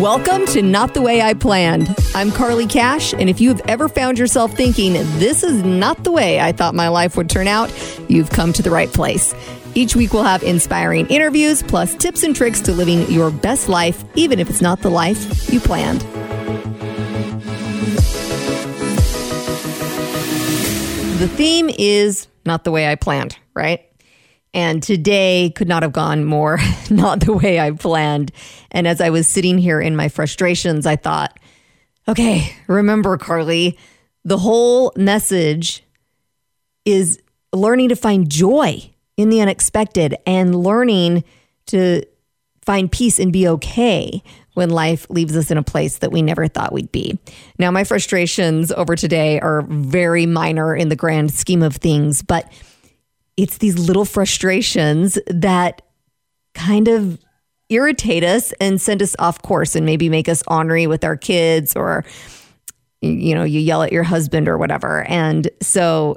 Welcome 0.00 0.44
to 0.48 0.60
Not 0.60 0.92
the 0.92 1.00
Way 1.00 1.22
I 1.22 1.32
Planned. 1.32 1.88
I'm 2.14 2.30
Carly 2.30 2.66
Cash, 2.66 3.14
and 3.14 3.30
if 3.30 3.40
you've 3.40 3.60
ever 3.62 3.88
found 3.88 4.18
yourself 4.18 4.52
thinking, 4.52 4.92
this 5.18 5.42
is 5.42 5.62
not 5.62 6.04
the 6.04 6.12
way 6.12 6.38
I 6.38 6.52
thought 6.52 6.74
my 6.74 6.88
life 6.88 7.16
would 7.16 7.30
turn 7.30 7.48
out, 7.48 7.72
you've 8.06 8.28
come 8.28 8.52
to 8.52 8.62
the 8.62 8.70
right 8.70 8.92
place. 8.92 9.34
Each 9.74 9.96
week, 9.96 10.12
we'll 10.12 10.22
have 10.24 10.42
inspiring 10.42 11.06
interviews 11.06 11.62
plus 11.62 11.94
tips 11.94 12.24
and 12.24 12.36
tricks 12.36 12.60
to 12.62 12.72
living 12.72 13.10
your 13.10 13.30
best 13.30 13.70
life, 13.70 14.04
even 14.14 14.38
if 14.38 14.50
it's 14.50 14.60
not 14.60 14.82
the 14.82 14.90
life 14.90 15.50
you 15.50 15.60
planned. 15.60 16.02
The 21.18 21.28
theme 21.28 21.70
is 21.70 22.28
not 22.44 22.64
the 22.64 22.70
way 22.70 22.86
I 22.86 22.96
planned, 22.96 23.38
right? 23.54 23.88
And 24.56 24.82
today 24.82 25.52
could 25.54 25.68
not 25.68 25.82
have 25.82 25.92
gone 25.92 26.24
more 26.24 26.58
not 26.90 27.20
the 27.20 27.34
way 27.34 27.60
I 27.60 27.72
planned. 27.72 28.32
And 28.70 28.88
as 28.88 29.02
I 29.02 29.10
was 29.10 29.28
sitting 29.28 29.58
here 29.58 29.80
in 29.82 29.94
my 29.94 30.08
frustrations, 30.08 30.86
I 30.86 30.96
thought, 30.96 31.38
okay, 32.08 32.56
remember, 32.66 33.18
Carly, 33.18 33.78
the 34.24 34.38
whole 34.38 34.94
message 34.96 35.84
is 36.86 37.20
learning 37.52 37.90
to 37.90 37.96
find 37.96 38.30
joy 38.30 38.90
in 39.18 39.28
the 39.28 39.42
unexpected 39.42 40.16
and 40.26 40.54
learning 40.54 41.22
to 41.66 42.02
find 42.62 42.90
peace 42.90 43.18
and 43.18 43.34
be 43.34 43.46
okay 43.46 44.22
when 44.54 44.70
life 44.70 45.06
leaves 45.10 45.36
us 45.36 45.50
in 45.50 45.58
a 45.58 45.62
place 45.62 45.98
that 45.98 46.12
we 46.12 46.22
never 46.22 46.48
thought 46.48 46.72
we'd 46.72 46.90
be. 46.92 47.18
Now, 47.58 47.70
my 47.70 47.84
frustrations 47.84 48.72
over 48.72 48.96
today 48.96 49.38
are 49.38 49.62
very 49.68 50.24
minor 50.24 50.74
in 50.74 50.88
the 50.88 50.96
grand 50.96 51.30
scheme 51.30 51.62
of 51.62 51.76
things, 51.76 52.22
but 52.22 52.50
it's 53.36 53.58
these 53.58 53.78
little 53.78 54.04
frustrations 54.04 55.18
that 55.26 55.82
kind 56.54 56.88
of 56.88 57.18
irritate 57.68 58.24
us 58.24 58.52
and 58.60 58.80
send 58.80 59.02
us 59.02 59.16
off 59.18 59.42
course 59.42 59.74
and 59.74 59.84
maybe 59.84 60.08
make 60.08 60.28
us 60.28 60.42
ornery 60.46 60.86
with 60.86 61.04
our 61.04 61.16
kids 61.16 61.74
or 61.74 62.04
you 63.02 63.34
know 63.34 63.44
you 63.44 63.60
yell 63.60 63.82
at 63.82 63.92
your 63.92 64.02
husband 64.02 64.48
or 64.48 64.56
whatever. 64.56 65.02
And 65.04 65.50
so 65.60 66.16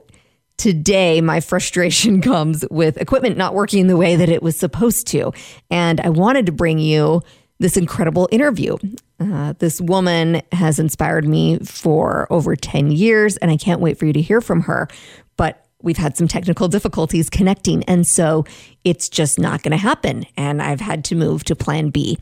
today 0.57 1.21
my 1.21 1.39
frustration 1.39 2.21
comes 2.21 2.65
with 2.69 2.97
equipment 2.97 3.37
not 3.37 3.53
working 3.53 3.87
the 3.87 3.97
way 3.97 4.15
that 4.15 4.29
it 4.29 4.43
was 4.43 4.55
supposed 4.55 5.07
to. 5.07 5.31
And 5.69 5.99
i 6.01 6.09
wanted 6.09 6.45
to 6.45 6.51
bring 6.51 6.79
you 6.79 7.21
this 7.61 7.75
incredible 7.75 8.29
interview. 8.31 8.77
Uh, 9.19 9.53
this 9.59 9.81
woman 9.81 10.41
has 10.53 10.79
inspired 10.79 11.27
me 11.27 11.59
for 11.59 12.25
over 12.29 12.55
10 12.55 12.91
years 12.91 13.37
and 13.37 13.51
i 13.51 13.57
can't 13.57 13.81
wait 13.81 13.97
for 13.97 14.05
you 14.05 14.13
to 14.13 14.21
hear 14.21 14.39
from 14.39 14.61
her. 14.61 14.87
But 15.35 15.65
we've 15.81 15.97
had 15.97 16.17
some 16.17 16.27
technical 16.27 16.67
difficulties 16.67 17.29
connecting. 17.29 17.83
And 17.85 18.05
so 18.05 18.45
it's 18.83 19.09
just 19.09 19.39
not 19.39 19.63
going 19.63 19.71
to 19.71 19.77
happen. 19.77 20.25
And 20.35 20.61
I've 20.61 20.81
had 20.81 21.05
to 21.05 21.15
move 21.15 21.43
to 21.45 21.55
plan 21.55 21.89
B. 21.89 22.17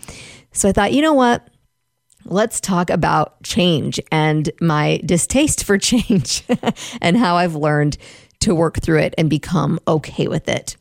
So 0.51 0.69
I 0.69 0.71
thought, 0.71 0.93
you 0.93 1.01
know 1.01 1.13
what? 1.13 1.47
Let's 2.25 2.59
talk 2.59 2.89
about 2.89 3.41
change 3.43 3.99
and 4.11 4.49
my 4.59 5.01
distaste 5.05 5.63
for 5.63 5.77
change 5.77 6.43
and 7.01 7.17
how 7.17 7.35
I've 7.35 7.55
learned 7.55 7.97
to 8.39 8.53
work 8.53 8.79
through 8.81 8.99
it 8.99 9.15
and 9.17 9.29
become 9.29 9.79
okay 9.87 10.27
with 10.27 10.47
it. 10.47 10.77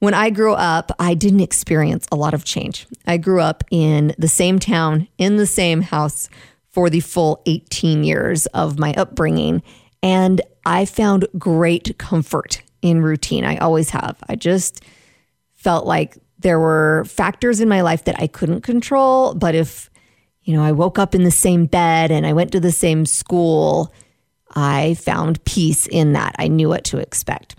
When 0.00 0.14
I 0.14 0.30
grew 0.30 0.52
up, 0.54 0.90
I 0.98 1.14
didn't 1.14 1.40
experience 1.40 2.06
a 2.10 2.16
lot 2.16 2.34
of 2.34 2.44
change. 2.44 2.88
I 3.06 3.18
grew 3.18 3.40
up 3.40 3.62
in 3.70 4.14
the 4.18 4.28
same 4.28 4.58
town, 4.58 5.06
in 5.16 5.36
the 5.36 5.46
same 5.46 5.80
house 5.80 6.28
for 6.70 6.90
the 6.90 7.00
full 7.00 7.40
18 7.46 8.02
years 8.02 8.46
of 8.46 8.80
my 8.80 8.92
upbringing. 8.94 9.62
And 10.02 10.40
I 10.64 10.84
found 10.84 11.26
great 11.38 11.96
comfort 11.98 12.62
in 12.82 13.02
routine. 13.02 13.44
I 13.44 13.56
always 13.58 13.90
have. 13.90 14.16
I 14.28 14.36
just 14.36 14.84
felt 15.54 15.86
like 15.86 16.18
there 16.38 16.58
were 16.58 17.04
factors 17.06 17.60
in 17.60 17.68
my 17.68 17.82
life 17.82 18.04
that 18.04 18.20
I 18.20 18.26
couldn't 18.26 18.62
control. 18.62 19.34
But 19.34 19.54
if, 19.54 19.90
you 20.42 20.54
know, 20.54 20.62
I 20.62 20.72
woke 20.72 20.98
up 20.98 21.14
in 21.14 21.24
the 21.24 21.30
same 21.30 21.66
bed 21.66 22.10
and 22.10 22.26
I 22.26 22.32
went 22.32 22.52
to 22.52 22.60
the 22.60 22.72
same 22.72 23.06
school, 23.06 23.92
I 24.54 24.94
found 24.94 25.44
peace 25.44 25.86
in 25.86 26.12
that. 26.12 26.34
I 26.38 26.48
knew 26.48 26.68
what 26.68 26.84
to 26.84 26.98
expect. 26.98 27.56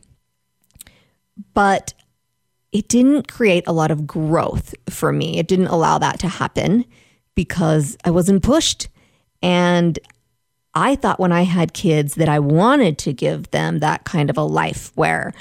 But 1.54 1.94
it 2.72 2.88
didn't 2.88 3.28
create 3.28 3.64
a 3.68 3.74
lot 3.74 3.92
of 3.92 4.08
growth 4.08 4.76
for 4.90 5.12
me. 5.12 5.38
It 5.38 5.48
didn't 5.48 5.68
allow 5.68 5.98
that 6.00 6.20
to 6.20 6.28
happen 6.28 6.86
because 7.36 7.98
I 8.04 8.12
wasn't 8.12 8.44
pushed. 8.44 8.90
And 9.42 9.98
I 10.76 10.96
thought 10.96 11.20
when 11.20 11.32
I 11.32 11.44
had 11.44 11.74
kids 11.74 12.16
that 12.16 12.30
I 12.30 12.40
wanted 12.40 12.98
to 13.00 13.14
give 13.14 13.52
them 13.52 13.80
that 13.80 14.06
kind 14.06 14.30
of 14.30 14.38
a 14.38 14.44
life 14.44 14.92
where 14.96 15.34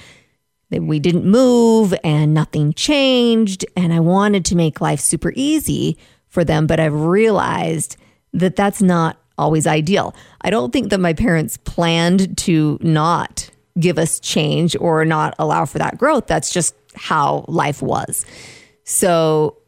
we 0.70 0.98
didn't 0.98 1.26
move 1.26 1.94
and 2.02 2.32
nothing 2.32 2.72
changed. 2.72 3.64
And 3.76 3.92
I 3.92 4.00
wanted 4.00 4.44
to 4.46 4.56
make 4.56 4.80
life 4.80 5.00
super 5.00 5.32
easy 5.36 5.98
for 6.28 6.44
them. 6.44 6.66
But 6.66 6.80
I've 6.80 6.94
realized 6.94 7.96
that 8.32 8.56
that's 8.56 8.80
not 8.80 9.18
always 9.38 9.66
ideal. 9.66 10.14
I 10.42 10.50
don't 10.50 10.72
think 10.72 10.90
that 10.90 11.00
my 11.00 11.12
parents 11.12 11.56
planned 11.58 12.36
to 12.38 12.78
not 12.80 13.50
give 13.78 13.98
us 13.98 14.20
change 14.20 14.76
or 14.78 15.04
not 15.04 15.34
allow 15.38 15.64
for 15.64 15.78
that 15.78 15.98
growth. 15.98 16.26
That's 16.26 16.52
just 16.52 16.74
how 16.94 17.44
life 17.48 17.82
was. 17.82 18.26
So 18.84 19.58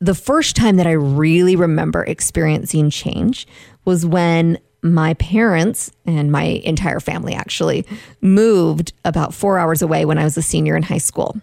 the 0.00 0.14
first 0.14 0.56
time 0.56 0.76
that 0.76 0.86
I 0.86 0.92
really 0.92 1.56
remember 1.56 2.04
experiencing 2.04 2.90
change 2.90 3.46
was 3.84 4.06
when 4.06 4.58
my 4.82 5.14
parents 5.14 5.92
and 6.04 6.32
my 6.32 6.42
entire 6.42 7.00
family 7.00 7.34
actually 7.34 7.86
moved 8.20 8.92
about 9.04 9.32
four 9.32 9.58
hours 9.58 9.80
away 9.80 10.04
when 10.04 10.18
I 10.18 10.24
was 10.24 10.36
a 10.36 10.42
senior 10.42 10.76
in 10.76 10.82
high 10.82 10.98
school. 10.98 11.36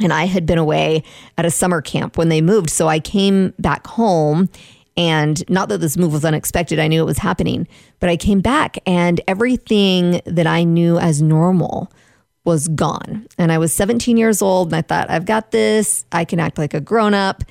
And 0.00 0.12
I 0.12 0.24
had 0.26 0.44
been 0.44 0.58
away 0.58 1.02
at 1.38 1.46
a 1.46 1.50
summer 1.50 1.80
camp 1.80 2.18
when 2.18 2.28
they 2.28 2.42
moved. 2.42 2.68
So 2.68 2.86
I 2.86 3.00
came 3.00 3.54
back 3.58 3.86
home. 3.86 4.50
And 4.98 5.48
not 5.50 5.68
that 5.68 5.78
this 5.78 5.96
move 5.96 6.12
was 6.12 6.24
unexpected, 6.24 6.78
I 6.78 6.88
knew 6.88 7.02
it 7.02 7.06
was 7.06 7.18
happening, 7.18 7.68
but 8.00 8.08
I 8.08 8.16
came 8.16 8.40
back 8.40 8.78
and 8.86 9.20
everything 9.28 10.22
that 10.24 10.46
I 10.46 10.64
knew 10.64 10.98
as 10.98 11.20
normal 11.20 11.92
was 12.44 12.68
gone. 12.68 13.26
And 13.36 13.52
I 13.52 13.58
was 13.58 13.74
17 13.74 14.16
years 14.16 14.40
old 14.40 14.68
and 14.68 14.76
I 14.76 14.82
thought, 14.82 15.10
I've 15.10 15.26
got 15.26 15.50
this. 15.50 16.06
I 16.12 16.24
can 16.24 16.40
act 16.40 16.56
like 16.56 16.72
a 16.72 16.80
grown 16.80 17.12
up. 17.12 17.42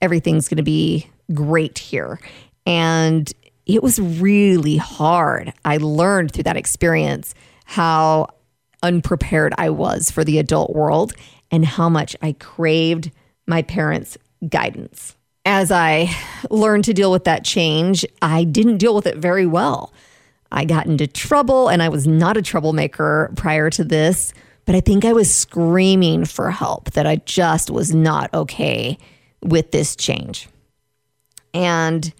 Everything's 0.00 0.48
going 0.48 0.56
to 0.56 0.64
be 0.64 1.08
great 1.32 1.78
here. 1.78 2.18
And 2.66 3.32
it 3.74 3.82
was 3.82 4.00
really 4.00 4.76
hard. 4.76 5.52
I 5.64 5.78
learned 5.78 6.32
through 6.32 6.44
that 6.44 6.56
experience 6.56 7.34
how 7.64 8.28
unprepared 8.82 9.54
I 9.58 9.70
was 9.70 10.10
for 10.10 10.24
the 10.24 10.38
adult 10.38 10.74
world 10.74 11.12
and 11.50 11.64
how 11.64 11.88
much 11.88 12.16
I 12.22 12.32
craved 12.32 13.10
my 13.46 13.62
parents' 13.62 14.16
guidance. 14.48 15.16
As 15.44 15.70
I 15.70 16.10
learned 16.50 16.84
to 16.84 16.94
deal 16.94 17.10
with 17.10 17.24
that 17.24 17.44
change, 17.44 18.04
I 18.22 18.44
didn't 18.44 18.78
deal 18.78 18.94
with 18.94 19.06
it 19.06 19.16
very 19.16 19.46
well. 19.46 19.92
I 20.52 20.64
got 20.64 20.86
into 20.86 21.06
trouble 21.06 21.68
and 21.68 21.82
I 21.82 21.88
was 21.88 22.06
not 22.06 22.36
a 22.36 22.42
troublemaker 22.42 23.32
prior 23.36 23.70
to 23.70 23.84
this, 23.84 24.32
but 24.64 24.74
I 24.74 24.80
think 24.80 25.04
I 25.04 25.12
was 25.12 25.34
screaming 25.34 26.24
for 26.24 26.50
help 26.50 26.92
that 26.92 27.06
I 27.06 27.16
just 27.16 27.70
was 27.70 27.94
not 27.94 28.32
okay 28.34 28.98
with 29.42 29.70
this 29.70 29.96
change. 29.96 30.48
And 31.54 32.12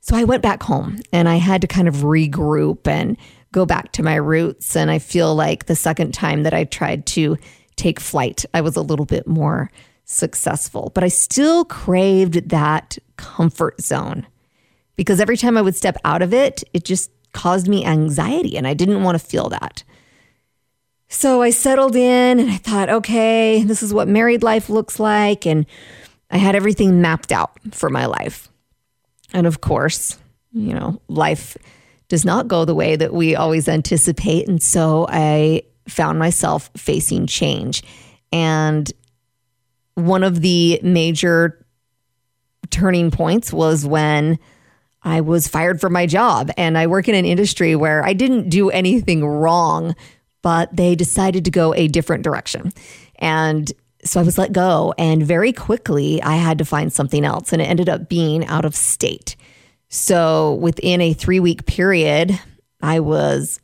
so 0.00 0.16
I 0.16 0.24
went 0.24 0.42
back 0.42 0.62
home 0.62 1.00
and 1.12 1.28
I 1.28 1.36
had 1.36 1.60
to 1.62 1.66
kind 1.66 1.88
of 1.88 1.96
regroup 1.96 2.86
and 2.86 3.16
go 3.52 3.66
back 3.66 3.92
to 3.92 4.02
my 4.02 4.16
roots. 4.16 4.76
And 4.76 4.90
I 4.90 4.98
feel 4.98 5.34
like 5.34 5.66
the 5.66 5.76
second 5.76 6.14
time 6.14 6.42
that 6.42 6.54
I 6.54 6.64
tried 6.64 7.06
to 7.06 7.36
take 7.76 8.00
flight, 8.00 8.44
I 8.54 8.60
was 8.60 8.76
a 8.76 8.82
little 8.82 9.06
bit 9.06 9.26
more 9.26 9.70
successful, 10.04 10.90
but 10.94 11.04
I 11.04 11.08
still 11.08 11.64
craved 11.64 12.48
that 12.48 12.98
comfort 13.16 13.80
zone 13.80 14.26
because 14.96 15.20
every 15.20 15.36
time 15.36 15.56
I 15.56 15.62
would 15.62 15.76
step 15.76 15.96
out 16.04 16.22
of 16.22 16.32
it, 16.32 16.64
it 16.72 16.84
just 16.84 17.10
caused 17.32 17.68
me 17.68 17.84
anxiety 17.84 18.56
and 18.56 18.66
I 18.66 18.74
didn't 18.74 19.02
want 19.02 19.18
to 19.18 19.24
feel 19.24 19.48
that. 19.50 19.84
So 21.08 21.42
I 21.42 21.50
settled 21.50 21.96
in 21.96 22.38
and 22.38 22.50
I 22.50 22.56
thought, 22.56 22.88
okay, 22.88 23.62
this 23.62 23.82
is 23.82 23.94
what 23.94 24.08
married 24.08 24.42
life 24.42 24.68
looks 24.68 24.98
like. 25.00 25.46
And 25.46 25.66
I 26.30 26.38
had 26.38 26.54
everything 26.54 27.00
mapped 27.00 27.32
out 27.32 27.52
for 27.72 27.88
my 27.88 28.06
life. 28.06 28.48
And 29.32 29.46
of 29.46 29.60
course, 29.60 30.18
you 30.52 30.74
know, 30.74 31.00
life 31.08 31.56
does 32.08 32.24
not 32.24 32.48
go 32.48 32.64
the 32.64 32.74
way 32.74 32.96
that 32.96 33.12
we 33.12 33.36
always 33.36 33.68
anticipate. 33.68 34.48
And 34.48 34.62
so 34.62 35.06
I 35.08 35.62
found 35.86 36.18
myself 36.18 36.70
facing 36.76 37.26
change. 37.26 37.82
And 38.32 38.90
one 39.94 40.22
of 40.22 40.40
the 40.40 40.80
major 40.82 41.64
turning 42.70 43.10
points 43.10 43.52
was 43.52 43.84
when 43.84 44.38
I 45.02 45.20
was 45.20 45.48
fired 45.48 45.80
from 45.80 45.92
my 45.92 46.06
job. 46.06 46.50
And 46.56 46.76
I 46.76 46.86
work 46.86 47.08
in 47.08 47.14
an 47.14 47.24
industry 47.24 47.76
where 47.76 48.04
I 48.04 48.12
didn't 48.12 48.48
do 48.48 48.70
anything 48.70 49.24
wrong, 49.24 49.94
but 50.42 50.74
they 50.74 50.94
decided 50.94 51.44
to 51.44 51.50
go 51.50 51.74
a 51.74 51.88
different 51.88 52.24
direction. 52.24 52.72
And 53.16 53.70
so 54.04 54.20
I 54.20 54.22
was 54.22 54.38
let 54.38 54.52
go, 54.52 54.94
and 54.98 55.22
very 55.22 55.52
quickly 55.52 56.22
I 56.22 56.36
had 56.36 56.58
to 56.58 56.64
find 56.64 56.92
something 56.92 57.24
else, 57.24 57.52
and 57.52 57.60
it 57.60 57.66
ended 57.66 57.88
up 57.88 58.08
being 58.08 58.46
out 58.46 58.64
of 58.64 58.74
state. 58.74 59.36
So 59.88 60.54
within 60.54 61.00
a 61.00 61.12
three 61.12 61.40
week 61.40 61.66
period, 61.66 62.38
I 62.82 63.00
was 63.00 63.60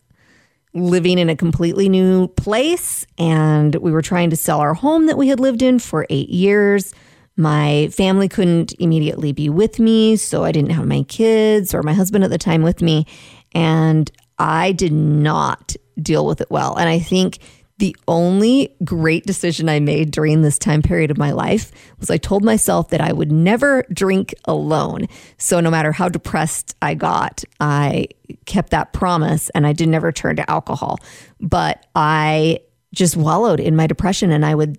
living 0.72 1.18
in 1.18 1.30
a 1.30 1.36
completely 1.36 1.88
new 1.88 2.28
place, 2.28 3.06
and 3.16 3.76
we 3.76 3.92
were 3.92 4.02
trying 4.02 4.30
to 4.30 4.36
sell 4.36 4.60
our 4.60 4.74
home 4.74 5.06
that 5.06 5.18
we 5.18 5.28
had 5.28 5.38
lived 5.38 5.62
in 5.62 5.78
for 5.78 6.06
eight 6.10 6.28
years. 6.28 6.94
My 7.36 7.88
family 7.92 8.28
couldn't 8.28 8.72
immediately 8.78 9.32
be 9.32 9.48
with 9.48 9.78
me, 9.78 10.16
so 10.16 10.44
I 10.44 10.52
didn't 10.52 10.70
have 10.70 10.86
my 10.86 11.02
kids 11.04 11.74
or 11.74 11.82
my 11.82 11.92
husband 11.92 12.24
at 12.24 12.30
the 12.30 12.38
time 12.38 12.62
with 12.62 12.82
me. 12.82 13.06
And 13.54 14.10
I 14.38 14.72
did 14.72 14.92
not 14.92 15.76
deal 16.00 16.26
with 16.26 16.40
it 16.40 16.50
well. 16.50 16.76
And 16.76 16.88
I 16.88 16.98
think 16.98 17.38
the 17.84 17.94
only 18.08 18.74
great 18.82 19.26
decision 19.26 19.68
I 19.68 19.78
made 19.78 20.10
during 20.10 20.40
this 20.40 20.58
time 20.58 20.80
period 20.80 21.10
of 21.10 21.18
my 21.18 21.32
life 21.32 21.70
was 21.98 22.10
I 22.10 22.16
told 22.16 22.42
myself 22.42 22.88
that 22.88 23.02
I 23.02 23.12
would 23.12 23.30
never 23.30 23.84
drink 23.92 24.34
alone. 24.46 25.06
So 25.36 25.60
no 25.60 25.70
matter 25.70 25.92
how 25.92 26.08
depressed 26.08 26.74
I 26.80 26.94
got, 26.94 27.44
I 27.60 28.06
kept 28.46 28.70
that 28.70 28.94
promise 28.94 29.50
and 29.50 29.66
I 29.66 29.74
did 29.74 29.90
never 29.90 30.12
turn 30.12 30.36
to 30.36 30.50
alcohol. 30.50 30.98
But 31.42 31.84
I 31.94 32.60
just 32.94 33.18
wallowed 33.18 33.60
in 33.60 33.76
my 33.76 33.86
depression 33.86 34.30
and 34.30 34.46
I 34.46 34.54
would 34.54 34.78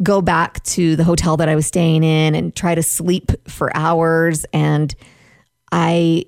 go 0.00 0.22
back 0.22 0.62
to 0.62 0.94
the 0.94 1.02
hotel 1.02 1.36
that 1.38 1.48
I 1.48 1.56
was 1.56 1.66
staying 1.66 2.04
in 2.04 2.36
and 2.36 2.54
try 2.54 2.76
to 2.76 2.84
sleep 2.84 3.32
for 3.48 3.76
hours. 3.76 4.46
And 4.52 4.94
I 5.72 6.26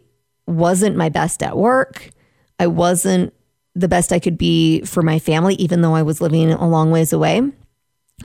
wasn't 0.48 0.96
my 0.96 1.08
best 1.08 1.40
at 1.40 1.56
work. 1.56 2.10
I 2.58 2.66
wasn't 2.66 3.32
the 3.74 3.88
best 3.88 4.12
I 4.12 4.18
could 4.18 4.36
be 4.36 4.82
for 4.82 5.02
my 5.02 5.18
family, 5.18 5.54
even 5.54 5.82
though 5.82 5.94
I 5.94 6.02
was 6.02 6.20
living 6.20 6.50
a 6.50 6.68
long 6.68 6.90
ways 6.90 7.12
away. 7.12 7.42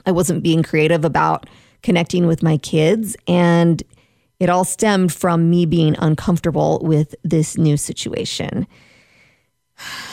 I 0.04 0.12
wasn't 0.12 0.42
being 0.42 0.62
creative 0.62 1.04
about 1.04 1.48
connecting 1.82 2.26
with 2.26 2.42
my 2.42 2.56
kids. 2.58 3.16
And 3.26 3.82
it 4.38 4.50
all 4.50 4.64
stemmed 4.64 5.12
from 5.12 5.48
me 5.48 5.66
being 5.66 5.96
uncomfortable 5.98 6.80
with 6.82 7.14
this 7.22 7.56
new 7.56 7.76
situation. 7.76 8.66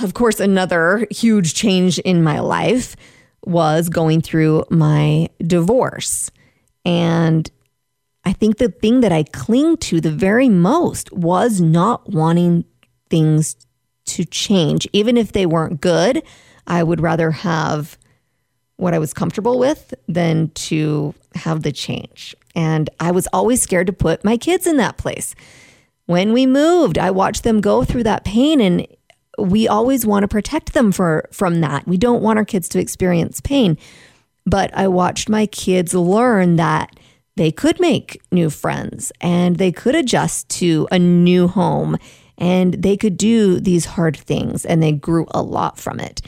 Of 0.02 0.14
course, 0.14 0.40
another 0.40 1.08
huge 1.10 1.54
change 1.54 2.00
in 2.00 2.24
my 2.24 2.40
life 2.40 2.96
was 3.46 3.90
going 3.90 4.22
through 4.22 4.66
my 4.70 5.30
divorce. 5.46 6.32
And 6.86 7.50
I 8.26 8.34
think 8.34 8.58
the 8.58 8.70
thing 8.70 9.02
that 9.02 9.12
I 9.12 9.24
cling 9.24 9.78
to 9.78 10.00
the 10.00 10.12
very 10.12 10.50
most 10.50 11.12
was 11.12 11.60
not 11.60 12.10
wanting 12.10 12.66
things 13.10 13.56
to 14.06 14.26
change. 14.26 14.88
Even 14.94 15.18
if 15.18 15.32
they 15.32 15.46
weren't 15.46 15.82
good, 15.82 16.24
I 16.68 16.84
would 16.84 17.02
rather 17.02 17.32
have 17.32 17.98
what 18.78 18.94
I 18.94 19.00
was 19.00 19.14
comfortable 19.14 19.60
with 19.60 19.94
than 20.08 20.50
to 20.50 21.14
have 21.36 21.64
the 21.64 21.72
change. 21.72 22.36
And 22.56 22.90
I 23.00 23.12
was 23.12 23.28
always 23.34 23.62
scared 23.62 23.88
to 23.88 23.94
put 23.94 24.24
my 24.24 24.38
kids 24.38 24.68
in 24.68 24.78
that 24.78 24.98
place. 24.98 25.36
When 26.06 26.34
we 26.34 26.46
moved, 26.46 26.98
I 26.98 27.12
watched 27.12 27.44
them 27.44 27.62
go 27.62 27.84
through 27.84 28.04
that 28.04 28.26
pain 28.26 28.60
and 28.60 28.88
we 29.38 29.68
always 29.68 30.06
want 30.06 30.24
to 30.24 30.28
protect 30.28 30.74
them 30.74 30.92
for 30.92 31.28
from 31.32 31.62
that. 31.62 31.88
We 31.88 31.98
don't 31.98 32.22
want 32.22 32.38
our 32.38 32.46
kids 32.46 32.68
to 32.70 32.80
experience 32.80 33.40
pain. 33.40 33.78
But 34.46 34.76
I 34.76 34.88
watched 34.88 35.30
my 35.30 35.46
kids 35.46 35.94
learn 35.94 36.58
that 36.58 37.00
they 37.36 37.52
could 37.52 37.80
make 37.80 38.22
new 38.32 38.50
friends 38.50 39.12
and 39.22 39.56
they 39.56 39.72
could 39.72 39.96
adjust 39.96 40.50
to 40.50 40.88
a 40.92 41.00
new 41.00 41.48
home 41.48 41.98
and 42.38 42.74
they 42.76 42.98
could 42.98 43.18
do 43.18 43.60
these 43.60 43.86
hard 43.86 44.18
things 44.18 44.66
and 44.66 44.82
they 44.82 44.92
grew 44.92 45.28
a 45.32 45.42
lot 45.42 45.78
from 45.78 46.00
it. 46.00 46.22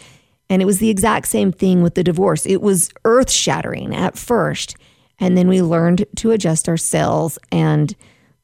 And 0.49 0.61
it 0.61 0.65
was 0.65 0.79
the 0.79 0.89
exact 0.89 1.27
same 1.27 1.51
thing 1.51 1.81
with 1.81 1.95
the 1.95 2.03
divorce. 2.03 2.45
It 2.45 2.61
was 2.61 2.91
earth 3.03 3.31
shattering 3.31 3.95
at 3.95 4.17
first. 4.17 4.75
And 5.19 5.37
then 5.37 5.47
we 5.47 5.61
learned 5.61 6.05
to 6.17 6.31
adjust 6.31 6.69
ourselves 6.69 7.39
and 7.51 7.95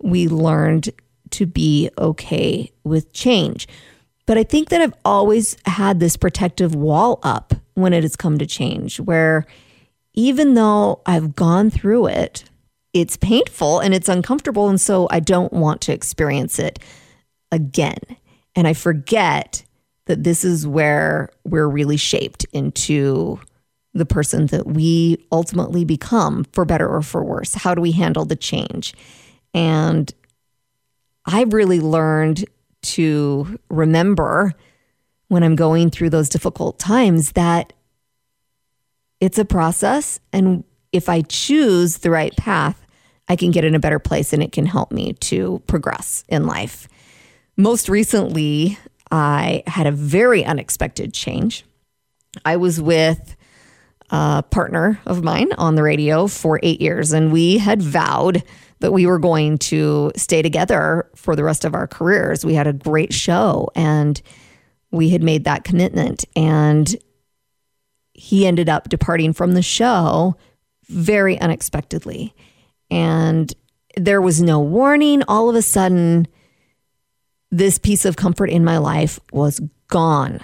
we 0.01 0.27
learned 0.27 0.89
to 1.31 1.45
be 1.45 1.89
okay 1.97 2.71
with 2.83 3.13
change. 3.13 3.67
But 4.25 4.37
I 4.37 4.43
think 4.43 4.69
that 4.69 4.81
I've 4.81 4.93
always 5.05 5.57
had 5.65 5.99
this 5.99 6.17
protective 6.17 6.75
wall 6.75 7.19
up 7.23 7.53
when 7.73 7.93
it 7.93 8.03
has 8.03 8.15
come 8.15 8.37
to 8.37 8.45
change, 8.45 8.99
where 8.99 9.45
even 10.13 10.55
though 10.55 11.01
I've 11.05 11.35
gone 11.35 11.69
through 11.69 12.07
it, 12.07 12.45
it's 12.93 13.17
painful 13.17 13.79
and 13.79 13.93
it's 13.93 14.09
uncomfortable. 14.09 14.67
And 14.67 14.79
so 14.79 15.07
I 15.09 15.19
don't 15.19 15.53
want 15.53 15.81
to 15.81 15.93
experience 15.93 16.59
it 16.59 16.79
again. 17.51 17.99
And 18.55 18.67
I 18.67 18.73
forget 18.73 19.63
that 20.05 20.23
this 20.23 20.43
is 20.43 20.67
where 20.67 21.29
we're 21.43 21.67
really 21.67 21.97
shaped 21.97 22.45
into 22.51 23.39
the 23.93 24.05
person 24.05 24.47
that 24.47 24.67
we 24.67 25.17
ultimately 25.31 25.83
become, 25.83 26.45
for 26.53 26.65
better 26.65 26.87
or 26.87 27.01
for 27.01 27.23
worse. 27.23 27.53
How 27.53 27.75
do 27.75 27.81
we 27.81 27.91
handle 27.91 28.25
the 28.25 28.35
change? 28.35 28.93
And 29.53 30.13
I've 31.25 31.53
really 31.53 31.79
learned 31.79 32.45
to 32.83 33.59
remember 33.69 34.53
when 35.27 35.43
I'm 35.43 35.55
going 35.55 35.89
through 35.89 36.09
those 36.09 36.29
difficult 36.29 36.79
times 36.79 37.33
that 37.33 37.73
it's 39.19 39.37
a 39.37 39.45
process. 39.45 40.19
And 40.33 40.63
if 40.91 41.07
I 41.07 41.21
choose 41.21 41.99
the 41.99 42.09
right 42.09 42.35
path, 42.35 42.85
I 43.27 43.35
can 43.35 43.51
get 43.51 43.63
in 43.63 43.75
a 43.75 43.79
better 43.79 43.99
place 43.99 44.33
and 44.33 44.41
it 44.41 44.51
can 44.51 44.65
help 44.65 44.91
me 44.91 45.13
to 45.13 45.61
progress 45.67 46.23
in 46.27 46.47
life. 46.47 46.87
Most 47.61 47.89
recently, 47.89 48.79
I 49.11 49.61
had 49.67 49.85
a 49.85 49.91
very 49.91 50.43
unexpected 50.43 51.13
change. 51.13 51.63
I 52.43 52.57
was 52.57 52.81
with 52.81 53.35
a 54.09 54.43
partner 54.49 54.99
of 55.05 55.23
mine 55.23 55.53
on 55.59 55.75
the 55.75 55.83
radio 55.83 56.25
for 56.25 56.59
eight 56.63 56.81
years, 56.81 57.13
and 57.13 57.31
we 57.31 57.59
had 57.59 57.79
vowed 57.79 58.41
that 58.79 58.91
we 58.91 59.05
were 59.05 59.19
going 59.19 59.59
to 59.59 60.11
stay 60.15 60.41
together 60.41 61.07
for 61.15 61.35
the 61.35 61.43
rest 61.43 61.63
of 61.63 61.75
our 61.75 61.85
careers. 61.85 62.43
We 62.43 62.55
had 62.55 62.65
a 62.65 62.73
great 62.73 63.13
show 63.13 63.69
and 63.75 64.19
we 64.89 65.09
had 65.09 65.21
made 65.21 65.43
that 65.43 65.63
commitment. 65.63 66.25
And 66.35 66.95
he 68.15 68.47
ended 68.47 68.69
up 68.69 68.89
departing 68.89 69.33
from 69.33 69.51
the 69.51 69.61
show 69.61 70.35
very 70.89 71.39
unexpectedly. 71.39 72.33
And 72.89 73.53
there 73.97 74.19
was 74.19 74.41
no 74.41 74.59
warning. 74.59 75.21
All 75.27 75.47
of 75.47 75.55
a 75.55 75.61
sudden, 75.61 76.27
this 77.51 77.77
piece 77.77 78.05
of 78.05 78.15
comfort 78.15 78.49
in 78.49 78.63
my 78.63 78.77
life 78.77 79.19
was 79.31 79.59
gone. 79.87 80.39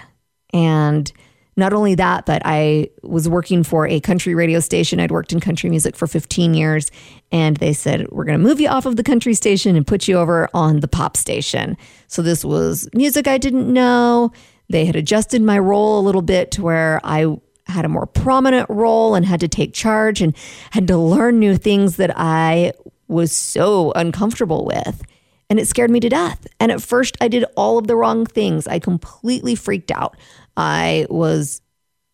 And 0.54 1.12
not 1.56 1.74
only 1.74 1.95
that, 1.95 2.25
but 2.27 2.44
I 2.45 2.89
was 3.01 3.27
working 3.27 3.63
for 3.63 3.88
a 3.88 4.00
country 4.00 4.36
radio 4.36 4.59
station. 4.59 5.00
I'd 5.00 5.12
worked 5.12 5.33
in 5.33 5.39
country 5.39 5.69
music 5.71 5.95
for 5.95 6.06
15 6.06 6.54
years, 6.54 6.92
and 7.31 7.57
they 7.57 7.74
said, 7.74 8.07
We're 8.12 8.25
going 8.25 8.38
to 8.38 8.44
move 8.44 8.59
you 8.59 8.69
off 8.69 8.86
of 8.86 8.95
the 8.95 9.04
country 9.04 9.33
station 9.33 9.75
and 9.75 9.86
put 9.86 10.07
you 10.07 10.18
over 10.18 10.48
on 10.54 10.81
the 10.81 10.88
pop 10.88 11.18
station. 11.18 11.75
So 12.07 12.21
this 12.21 12.45
was 12.45 12.88
music 12.94 13.27
I 13.27 13.39
didn't 13.39 13.71
know. 13.74 14.31
They 14.69 14.86
had 14.86 14.95
adjusted 14.95 15.42
my 15.42 15.57
role 15.57 16.00
a 16.00 16.04
little 16.06 16.21
bit 16.21 16.51
to 16.51 16.62
where 16.62 17.01
I 17.04 17.38
had 17.65 17.86
a 17.86 17.89
more 17.89 18.06
prominent 18.06 18.69
role 18.69 19.15
and 19.15 19.25
had 19.25 19.39
to 19.39 19.48
take 19.48 19.74
charge 19.74 20.21
and 20.21 20.36
had 20.71 20.88
to 20.88 20.98
learn 20.98 21.39
new 21.39 21.57
things 21.57 21.98
that 21.98 22.12
I 22.15 22.74
was 23.07 23.36
so 23.36 23.92
uncomfortable 23.94 24.65
with. 24.65 25.01
And 25.50 25.60
it 25.60 25.68
scared 25.68 25.92
me 25.92 26.00
to 26.02 26.10
death. 26.10 26.45
And 26.60 26.71
at 26.71 26.81
first, 26.81 27.16
I 27.21 27.28
did 27.28 27.45
all 27.56 27.78
of 27.78 27.88
the 27.88 27.95
wrong 27.95 28.26
things. 28.26 28.68
I 28.68 28.80
completely 28.80 29.56
freaked 29.56 29.92
out. 29.92 30.18
I 30.57 31.07
was 31.10 31.62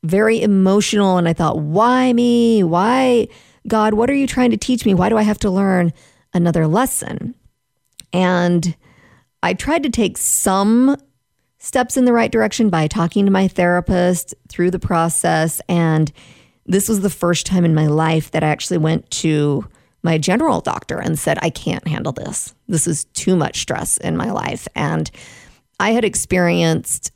very 0.04 0.42
emotional 0.42 1.18
and 1.18 1.28
I 1.28 1.34
thought, 1.34 1.60
why 1.60 2.14
me? 2.14 2.64
Why, 2.64 3.28
God, 3.68 3.96
what 3.96 4.10
are 4.10 4.16
you 4.16 4.28
trying 4.28 4.52
to 4.52 4.58
teach 4.58 4.86
me? 4.86 4.94
Why 4.94 5.10
do 5.10 5.18
I 5.18 5.24
have 5.24 5.40
to 5.40 5.50
learn 5.50 5.94
another 6.34 6.68
lesson? 6.68 7.36
And 8.12 8.76
I 9.42 9.54
tried 9.54 9.84
to 9.84 9.90
take 9.90 10.18
some 10.18 10.96
steps 11.58 11.98
in 11.98 12.06
the 12.06 12.14
right 12.14 12.32
direction 12.32 12.70
by 12.70 12.88
talking 12.88 13.26
to 13.26 13.32
my 13.32 13.48
therapist 13.48 14.36
through 14.50 14.70
the 14.70 14.80
process. 14.80 15.62
And 15.70 16.12
this 16.66 16.90
was 16.90 17.02
the 17.02 17.10
first 17.10 17.46
time 17.46 17.66
in 17.66 17.74
my 17.74 17.88
life 17.88 18.32
that 18.32 18.44
I 18.44 18.50
actually 18.50 18.78
went 18.78 19.10
to 19.12 19.68
my 20.04 20.18
general 20.18 20.60
doctor 20.60 21.00
and 21.00 21.18
said, 21.18 21.40
I 21.42 21.50
can't 21.50 21.88
handle 21.88 22.12
this. 22.12 22.54
This 22.68 22.88
is 22.88 23.06
too 23.06 23.36
much 23.36 23.62
stress 23.62 23.98
in 23.98 24.18
my 24.18 24.32
life. 24.32 24.68
And 24.76 25.10
I 25.80 25.92
had 25.92 26.04
experienced 26.04 27.12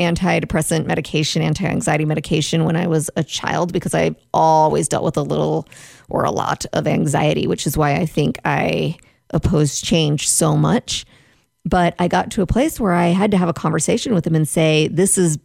antidepressant 0.00 0.84
medication, 0.86 1.42
anti 1.42 1.64
anxiety 1.64 2.04
medication 2.04 2.64
when 2.64 2.76
I 2.76 2.88
was 2.88 3.08
a 3.16 3.22
child 3.22 3.72
because 3.72 3.94
I 3.94 4.16
always 4.34 4.88
dealt 4.88 5.04
with 5.04 5.16
a 5.16 5.22
little 5.22 5.68
or 6.08 6.24
a 6.24 6.30
lot 6.30 6.66
of 6.72 6.86
anxiety, 6.86 7.46
which 7.46 7.66
is 7.66 7.76
why 7.76 7.94
I 7.94 8.06
think 8.06 8.38
I 8.44 8.96
oppose 9.30 9.80
change 9.80 10.28
so 10.28 10.56
much. 10.56 11.04
But 11.64 11.94
I 12.00 12.08
got 12.08 12.32
to 12.32 12.42
a 12.42 12.46
place 12.46 12.80
where 12.80 12.92
I 12.92 13.08
had 13.08 13.30
to 13.30 13.36
have 13.36 13.48
a 13.48 13.54
conversation 13.54 14.14
with 14.14 14.26
him 14.26 14.34
and 14.34 14.48
say, 14.48 14.88
This 14.88 15.16
is 15.16 15.38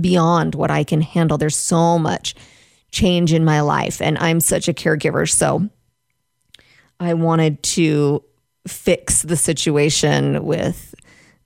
beyond 0.00 0.54
what 0.54 0.70
I 0.70 0.84
can 0.84 1.00
handle. 1.00 1.36
There's 1.36 1.56
so 1.56 1.98
much 1.98 2.36
change 2.92 3.32
in 3.32 3.44
my 3.44 3.60
life, 3.60 4.00
and 4.00 4.16
I'm 4.18 4.40
such 4.40 4.68
a 4.68 4.72
caregiver. 4.72 5.28
So 5.28 5.68
I 7.00 7.14
wanted 7.14 7.62
to 7.62 8.22
fix 8.68 9.22
the 9.22 9.36
situation 9.36 10.44
with 10.44 10.94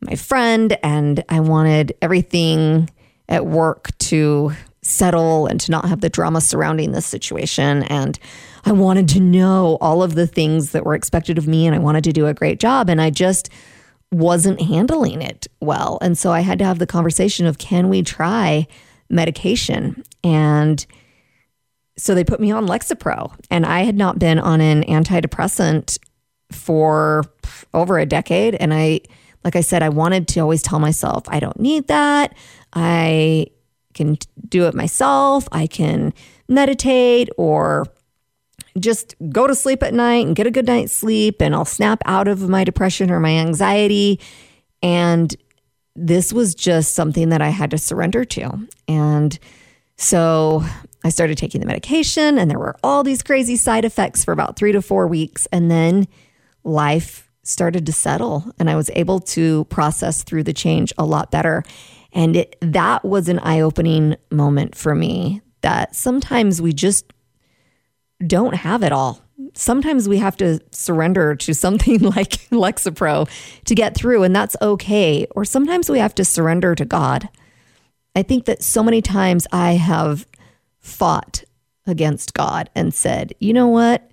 my 0.01 0.17
friend, 0.17 0.77
and 0.83 1.25
I 1.29 1.41
wanted 1.41 1.95
everything 2.03 2.91
at 3.29 3.47
work 3.47 3.97
to 3.99 4.53
settle 4.83 5.47
and 5.47 5.59
to 5.61 5.71
not 5.71 5.87
have 5.87 6.03
the 6.03 6.11
drama 6.11 6.41
surrounding 6.41 6.93
this 6.93 7.07
situation. 7.07 7.85
And 7.85 8.19
I 8.67 8.73
wanted 8.73 9.09
to 9.11 9.21
know 9.21 9.79
all 9.81 10.03
of 10.03 10.15
the 10.15 10.27
things 10.27 10.73
that 10.73 10.85
were 10.85 10.95
expected 10.95 11.39
of 11.39 11.47
me, 11.47 11.67
and 11.67 11.75
I 11.75 11.79
wanted 11.79 12.05
to 12.05 12.13
do 12.13 12.27
a 12.27 12.35
great 12.35 12.61
job. 12.61 12.91
And 12.91 13.01
I 13.01 13.11
just 13.11 13.49
wasn't 14.13 14.61
handling 14.61 15.23
it 15.23 15.47
well. 15.61 15.99
And 16.03 16.19
so 16.19 16.33
I 16.33 16.41
had 16.41 16.59
to 16.59 16.65
have 16.65 16.79
the 16.79 16.87
conversation 16.87 17.47
of 17.47 17.59
can 17.59 17.89
we 17.89 18.03
try 18.03 18.67
medication? 19.09 20.03
And 20.23 20.85
so 21.97 22.15
they 22.15 22.25
put 22.25 22.41
me 22.41 22.51
on 22.51 22.67
Lexapro, 22.67 23.35
and 23.51 23.65
I 23.65 23.83
had 23.83 23.97
not 23.97 24.19
been 24.19 24.39
on 24.39 24.61
an 24.61 24.83
antidepressant 24.85 25.99
for 26.51 27.25
over 27.73 27.99
a 27.99 28.07
decade. 28.07 28.55
And 28.57 28.75
I, 28.75 29.01
like 29.45 29.57
I 29.57 29.61
said, 29.61 29.83
I 29.83 29.89
wanted 29.89 30.29
to 30.29 30.41
always 30.41 30.63
tell 30.63 30.79
myself, 30.79 31.25
I 31.29 31.41
don't 31.41 31.59
need 31.59 31.89
that. 31.89 32.35
I 32.73 33.47
can 33.95 34.19
do 34.49 34.67
it 34.67 34.75
myself. 34.75 35.49
I 35.53 35.67
can 35.67 36.13
meditate 36.49 37.29
or 37.39 37.87
just 38.79 39.15
go 39.31 39.47
to 39.47 39.55
sleep 39.55 39.83
at 39.83 39.95
night 39.95 40.27
and 40.27 40.35
get 40.35 40.49
a 40.49 40.51
good 40.51 40.67
night's 40.67 40.93
sleep, 40.93 41.41
and 41.41 41.55
I'll 41.55 41.65
snap 41.65 42.03
out 42.07 42.27
of 42.27 42.49
my 42.49 42.65
depression 42.65 43.11
or 43.11 43.21
my 43.21 43.31
anxiety. 43.31 44.21
And 44.83 45.35
this 45.95 46.33
was 46.33 46.57
just 46.57 46.95
something 46.95 47.29
that 47.29 47.41
I 47.41 47.51
had 47.51 47.71
to 47.71 47.79
surrender 47.79 48.25
to. 48.25 48.67
And 48.89 49.39
so 49.97 50.65
I 51.05 51.11
started 51.11 51.37
taking 51.37 51.61
the 51.61 51.67
medication, 51.67 52.39
and 52.39 52.51
there 52.51 52.59
were 52.59 52.77
all 52.83 53.05
these 53.05 53.23
crazy 53.23 53.57
side 53.57 53.85
effects 53.85 54.25
for 54.25 54.33
about 54.33 54.57
three 54.57 54.73
to 54.73 54.81
four 54.81 55.07
weeks. 55.07 55.47
And 55.53 55.71
then 55.71 56.09
life 56.65 57.31
started 57.43 57.85
to 57.87 57.93
settle, 57.93 58.51
and 58.59 58.71
I 58.71 58.75
was 58.75 58.91
able 58.95 59.21
to 59.21 59.65
process 59.67 60.23
through 60.23 60.45
the 60.45 60.55
change 60.55 60.95
a 60.97 61.05
lot 61.05 61.31
better. 61.31 61.63
And 62.13 62.37
it, 62.37 62.57
that 62.61 63.05
was 63.05 63.29
an 63.29 63.39
eye 63.41 63.61
opening 63.61 64.17
moment 64.31 64.75
for 64.75 64.95
me 64.95 65.43
that 65.61 65.95
sometimes 65.95 66.63
we 66.63 66.73
just 66.73 67.13
don't 68.27 68.55
have 68.55 68.83
it 68.83 68.93
all. 68.93 69.21
Sometimes 69.53 70.09
we 70.09 70.19
have 70.19 70.37
to 70.39 70.61
surrender 70.71 71.35
to 71.37 71.53
something 71.53 71.99
like 72.01 72.31
Lexapro 72.51 73.29
to 73.67 73.75
get 73.75 73.95
through, 73.95 74.23
and 74.23 74.35
that's 74.35 74.57
okay. 74.63 75.27
Or 75.33 75.45
sometimes 75.45 75.91
we 75.91 75.99
have 75.99 76.15
to 76.15 76.25
surrender 76.25 76.75
to 76.75 76.87
God. 76.87 77.29
I 78.17 78.23
think 78.23 78.45
that 78.45 78.63
so 78.63 78.83
many 78.83 79.03
times 79.03 79.47
I 79.53 79.73
have 79.73 80.27
fought 80.85 81.45
against 81.87 82.35
God 82.35 82.71
and 82.75 82.95
said, 82.95 83.35
you 83.41 83.53
know 83.53 83.69
what? 83.69 84.09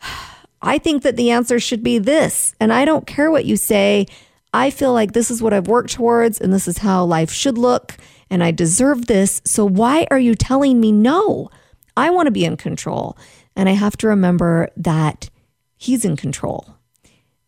I 0.62 0.78
think 0.78 1.02
that 1.02 1.16
the 1.16 1.30
answer 1.30 1.60
should 1.60 1.82
be 1.82 1.98
this. 1.98 2.54
And 2.58 2.72
I 2.72 2.84
don't 2.84 3.06
care 3.06 3.30
what 3.30 3.44
you 3.44 3.56
say. 3.56 4.06
I 4.52 4.70
feel 4.70 4.92
like 4.92 5.12
this 5.12 5.30
is 5.30 5.42
what 5.42 5.52
I've 5.52 5.68
worked 5.68 5.92
towards 5.92 6.40
and 6.40 6.52
this 6.52 6.66
is 6.66 6.78
how 6.78 7.04
life 7.04 7.30
should 7.30 7.58
look. 7.58 7.96
And 8.30 8.42
I 8.42 8.50
deserve 8.50 9.06
this. 9.06 9.42
So 9.44 9.64
why 9.64 10.06
are 10.10 10.18
you 10.18 10.34
telling 10.34 10.80
me 10.80 10.90
no? 10.92 11.50
I 11.96 12.10
want 12.10 12.26
to 12.26 12.32
be 12.32 12.44
in 12.44 12.56
control. 12.56 13.16
And 13.54 13.68
I 13.68 13.72
have 13.72 13.96
to 13.98 14.08
remember 14.08 14.70
that 14.76 15.30
He's 15.76 16.04
in 16.04 16.16
control. 16.16 16.74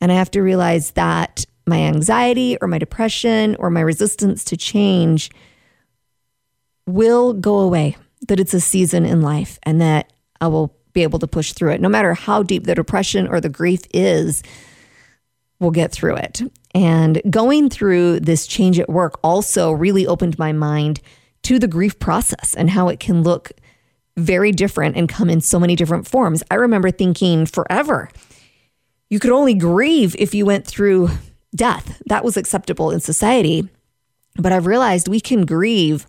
And 0.00 0.12
I 0.12 0.16
have 0.16 0.30
to 0.32 0.42
realize 0.42 0.92
that 0.92 1.46
my 1.66 1.78
anxiety 1.78 2.58
or 2.60 2.68
my 2.68 2.78
depression 2.78 3.56
or 3.56 3.70
my 3.70 3.80
resistance 3.80 4.44
to 4.44 4.56
change 4.56 5.30
will 6.86 7.32
go 7.32 7.58
away 7.58 7.96
that 8.26 8.40
it's 8.40 8.54
a 8.54 8.60
season 8.60 9.04
in 9.04 9.22
life 9.22 9.58
and 9.62 9.80
that 9.80 10.12
I 10.40 10.48
will 10.48 10.74
be 10.92 11.02
able 11.02 11.18
to 11.20 11.26
push 11.26 11.52
through 11.52 11.72
it. 11.72 11.80
No 11.80 11.88
matter 11.88 12.14
how 12.14 12.42
deep 12.42 12.64
the 12.64 12.74
depression 12.74 13.28
or 13.28 13.40
the 13.40 13.48
grief 13.48 13.82
is, 13.94 14.42
we'll 15.60 15.70
get 15.70 15.92
through 15.92 16.16
it. 16.16 16.42
And 16.74 17.22
going 17.30 17.70
through 17.70 18.20
this 18.20 18.46
change 18.46 18.78
at 18.78 18.88
work 18.88 19.18
also 19.22 19.72
really 19.72 20.06
opened 20.06 20.38
my 20.38 20.52
mind 20.52 21.00
to 21.42 21.58
the 21.58 21.68
grief 21.68 21.98
process 21.98 22.54
and 22.54 22.70
how 22.70 22.88
it 22.88 23.00
can 23.00 23.22
look 23.22 23.52
very 24.16 24.50
different 24.52 24.96
and 24.96 25.08
come 25.08 25.30
in 25.30 25.40
so 25.40 25.60
many 25.60 25.76
different 25.76 26.06
forms. 26.06 26.42
I 26.50 26.56
remember 26.56 26.90
thinking 26.90 27.46
forever, 27.46 28.10
you 29.08 29.18
could 29.18 29.30
only 29.30 29.54
grieve 29.54 30.16
if 30.18 30.34
you 30.34 30.44
went 30.44 30.66
through 30.66 31.10
death. 31.54 32.02
That 32.06 32.24
was 32.24 32.36
acceptable 32.36 32.90
in 32.90 33.00
society. 33.00 33.68
But 34.36 34.52
I've 34.52 34.66
realized 34.66 35.08
we 35.08 35.20
can 35.20 35.46
grieve 35.46 36.06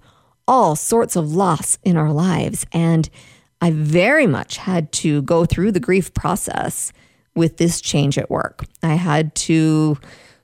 all 0.49 0.75
sorts 0.75 1.15
of 1.15 1.31
loss 1.31 1.77
in 1.83 1.95
our 1.95 2.11
lives. 2.11 2.65
And 2.73 3.07
I 3.61 3.69
very 3.69 4.25
much 4.25 4.57
had 4.57 4.91
to 4.93 5.21
go 5.21 5.45
through 5.45 5.71
the 5.71 5.79
grief 5.79 6.11
process 6.15 6.91
with 7.35 7.57
this 7.57 7.79
change 7.79 8.17
at 8.17 8.31
work. 8.31 8.65
I 8.81 8.95
had 8.95 9.35
to 9.35 9.99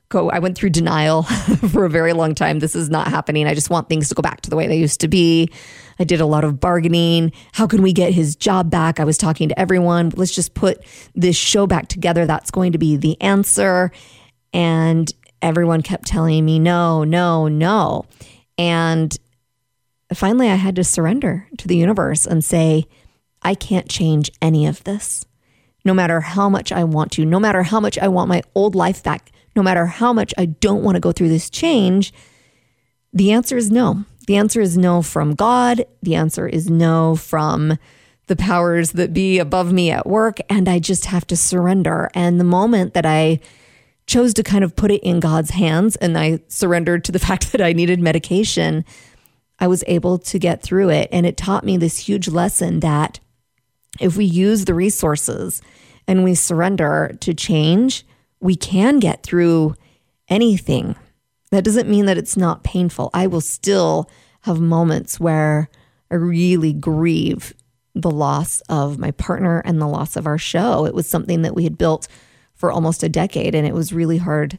go, 0.08 0.30
I 0.30 0.38
went 0.38 0.56
through 0.56 0.70
denial 0.70 1.22
for 1.72 1.84
a 1.84 1.90
very 1.90 2.12
long 2.12 2.36
time. 2.36 2.60
This 2.60 2.76
is 2.76 2.88
not 2.88 3.08
happening. 3.08 3.48
I 3.48 3.54
just 3.54 3.68
want 3.68 3.88
things 3.88 4.08
to 4.08 4.14
go 4.14 4.22
back 4.22 4.42
to 4.42 4.50
the 4.50 4.54
way 4.54 4.68
they 4.68 4.78
used 4.78 5.00
to 5.00 5.08
be. 5.08 5.50
I 5.98 6.04
did 6.04 6.20
a 6.20 6.26
lot 6.26 6.44
of 6.44 6.60
bargaining. 6.60 7.32
How 7.52 7.66
can 7.66 7.82
we 7.82 7.92
get 7.92 8.12
his 8.12 8.36
job 8.36 8.70
back? 8.70 9.00
I 9.00 9.04
was 9.04 9.18
talking 9.18 9.48
to 9.48 9.58
everyone. 9.58 10.12
Let's 10.14 10.34
just 10.34 10.54
put 10.54 10.84
this 11.16 11.36
show 11.36 11.66
back 11.66 11.88
together. 11.88 12.26
That's 12.26 12.52
going 12.52 12.70
to 12.72 12.78
be 12.78 12.96
the 12.96 13.20
answer. 13.20 13.90
And 14.52 15.12
everyone 15.42 15.82
kept 15.82 16.06
telling 16.06 16.44
me, 16.44 16.60
no, 16.60 17.02
no, 17.02 17.48
no. 17.48 18.04
And 18.56 19.18
finally, 20.14 20.48
I 20.48 20.54
had 20.54 20.76
to 20.76 20.84
surrender 20.84 21.48
to 21.58 21.68
the 21.68 21.76
universe 21.76 22.26
and 22.26 22.44
say, 22.44 22.86
I 23.42 23.54
can't 23.54 23.88
change 23.88 24.30
any 24.40 24.66
of 24.66 24.84
this. 24.84 25.24
No 25.84 25.94
matter 25.94 26.20
how 26.20 26.48
much 26.48 26.72
I 26.72 26.84
want 26.84 27.12
to, 27.12 27.24
no 27.24 27.38
matter 27.38 27.62
how 27.62 27.80
much 27.80 27.98
I 27.98 28.08
want 28.08 28.28
my 28.28 28.42
old 28.54 28.74
life 28.74 29.02
back, 29.02 29.30
no 29.54 29.62
matter 29.62 29.86
how 29.86 30.12
much 30.12 30.34
I 30.36 30.46
don't 30.46 30.82
want 30.82 30.96
to 30.96 31.00
go 31.00 31.12
through 31.12 31.28
this 31.28 31.48
change, 31.48 32.12
the 33.12 33.32
answer 33.32 33.56
is 33.56 33.70
no. 33.70 34.04
The 34.26 34.36
answer 34.36 34.60
is 34.60 34.76
no 34.76 35.02
from 35.02 35.34
God. 35.34 35.84
The 36.02 36.16
answer 36.16 36.46
is 36.46 36.68
no 36.68 37.14
from 37.16 37.78
the 38.26 38.36
powers 38.36 38.92
that 38.92 39.14
be 39.14 39.38
above 39.38 39.72
me 39.72 39.90
at 39.90 40.06
work. 40.06 40.38
And 40.50 40.68
I 40.68 40.80
just 40.80 41.06
have 41.06 41.26
to 41.28 41.36
surrender. 41.36 42.10
And 42.14 42.40
the 42.40 42.44
moment 42.44 42.94
that 42.94 43.06
I 43.06 43.40
chose 44.06 44.34
to 44.34 44.42
kind 44.42 44.64
of 44.64 44.76
put 44.76 44.90
it 44.90 45.02
in 45.02 45.20
God's 45.20 45.50
hands 45.50 45.96
and 45.96 46.18
I 46.18 46.40
surrendered 46.48 47.04
to 47.04 47.12
the 47.12 47.18
fact 47.26 47.52
that 47.52 47.60
I 47.60 47.72
needed 47.72 48.00
medication, 48.00 48.84
I 49.58 49.66
was 49.66 49.84
able 49.86 50.18
to 50.18 50.38
get 50.38 50.62
through 50.62 50.90
it. 50.90 51.08
And 51.12 51.26
it 51.26 51.36
taught 51.36 51.64
me 51.64 51.76
this 51.76 51.98
huge 51.98 52.28
lesson 52.28 52.80
that 52.80 53.20
if 53.98 54.16
we 54.16 54.24
use 54.24 54.64
the 54.64 54.74
resources 54.74 55.62
and 56.06 56.24
we 56.24 56.34
surrender 56.34 57.16
to 57.20 57.34
change, 57.34 58.04
we 58.40 58.56
can 58.56 58.98
get 58.98 59.22
through 59.22 59.74
anything. 60.28 60.94
That 61.50 61.64
doesn't 61.64 61.88
mean 61.88 62.06
that 62.06 62.18
it's 62.18 62.36
not 62.36 62.64
painful. 62.64 63.10
I 63.14 63.26
will 63.26 63.40
still 63.40 64.10
have 64.42 64.60
moments 64.60 65.18
where 65.18 65.68
I 66.10 66.16
really 66.16 66.72
grieve 66.72 67.54
the 67.94 68.10
loss 68.10 68.60
of 68.68 68.98
my 68.98 69.10
partner 69.12 69.60
and 69.60 69.80
the 69.80 69.86
loss 69.86 70.16
of 70.16 70.26
our 70.26 70.38
show. 70.38 70.84
It 70.84 70.94
was 70.94 71.08
something 71.08 71.42
that 71.42 71.54
we 71.54 71.64
had 71.64 71.78
built 71.78 72.08
for 72.54 72.70
almost 72.70 73.02
a 73.02 73.08
decade, 73.08 73.54
and 73.54 73.66
it 73.66 73.74
was 73.74 73.92
really 73.92 74.18
hard 74.18 74.58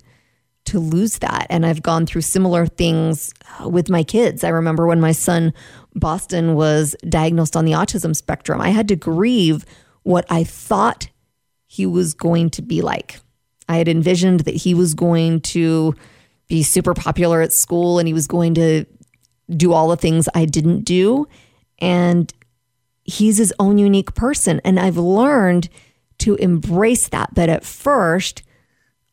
to 0.67 0.79
lose 0.79 1.19
that. 1.19 1.47
And 1.50 1.65
I've 1.65 1.81
gone 1.81 2.05
through 2.05 2.21
similar 2.21 2.67
things 2.67 3.33
uh, 3.59 3.69
with 3.69 3.89
my 3.89 4.03
kids. 4.03 4.43
I 4.43 4.50
remember 4.50 4.86
when 4.86 5.01
my 5.01 5.12
son 5.12 5.53
Boston 5.95 6.55
was 6.55 6.95
diagnosed 7.07 7.55
on 7.55 7.65
the 7.65 7.71
autism 7.71 8.15
spectrum, 8.15 8.62
I 8.62 8.69
had 8.69 8.88
to 8.89 8.95
grieve 8.95 9.65
what 10.03 10.25
I 10.29 10.43
thought 10.43 11.09
he 11.65 11.86
was 11.86 12.13
going 12.13 12.50
to 12.51 12.62
be 12.62 12.81
like. 12.81 13.19
I 13.69 13.77
had 13.77 13.88
envisioned 13.88 14.41
that 14.41 14.55
he 14.55 14.74
was 14.74 14.93
going 14.93 15.41
to 15.41 15.95
be 16.47 16.63
super 16.63 16.93
popular 16.93 17.41
at 17.41 17.51
school 17.51 18.00
and 18.00 18.07
he 18.07 18.13
was 18.13 18.27
going 18.27 18.53
to 18.55 18.86
do 19.55 19.74
all 19.74 19.89
the 19.89 19.97
things 19.97 20.29
I 20.33 20.45
didn't 20.45 20.81
do. 20.83 21.27
And 21.79 22.33
he's 23.03 23.38
his 23.38 23.53
own 23.59 23.77
unique 23.77 24.13
person. 24.13 24.62
And 24.63 24.79
I've 24.79 24.97
learned 24.97 25.69
to 26.19 26.36
embrace 26.36 27.09
that. 27.09 27.33
But 27.33 27.50
at 27.50 27.65
first, 27.65 28.43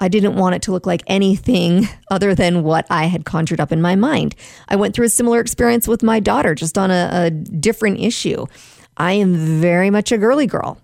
I 0.05 0.09
didn't 0.09 0.37
want 0.37 0.55
it 0.55 0.61
to 0.63 0.73
look 0.73 0.87
like 0.87 1.03
anything 1.07 1.89
other 2.11 2.35
than 2.35 2.63
what 2.63 2.87
I 2.91 3.07
had 3.07 3.25
conjured 3.25 3.59
up 3.59 3.73
in 3.73 3.81
my 3.81 3.97
mind. 3.97 4.35
I 4.69 4.77
went 4.77 4.95
through 4.95 5.07
a 5.07 5.11
similar 5.11 5.41
experience 5.41 5.89
with 5.89 6.03
my 6.03 6.21
daughter, 6.21 6.55
just 6.55 6.77
on 6.77 6.91
a, 6.91 7.09
a 7.13 7.31
different 7.31 8.01
issue. 8.01 8.45
I 8.99 9.15
am 9.15 9.35
very 9.35 9.89
much 9.89 10.13
a 10.13 10.19
girly 10.19 10.47
girl. 10.47 10.79